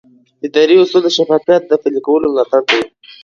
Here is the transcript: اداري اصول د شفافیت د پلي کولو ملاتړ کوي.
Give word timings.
اداري 0.45 0.75
اصول 0.83 1.01
د 1.03 1.09
شفافیت 1.17 1.61
د 1.67 1.73
پلي 1.81 1.99
کولو 2.07 2.25
ملاتړ 2.33 2.61
کوي. 2.69 2.85